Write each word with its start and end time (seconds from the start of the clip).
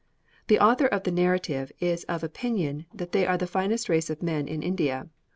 The 0.47 0.59
author 0.59 0.87
of 0.87 1.03
the 1.03 1.11
narrative 1.11 1.71
is 1.79 2.05
of 2.05 2.23
opinion 2.23 2.87
that 2.91 3.11
they 3.11 3.27
are 3.27 3.37
the 3.37 3.45
finest 3.45 3.87
race 3.87 4.09
of 4.09 4.23
men 4.23 4.47
in 4.47 4.63
India. 4.63 5.09